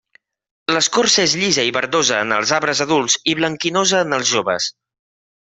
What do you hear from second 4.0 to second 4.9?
en els joves.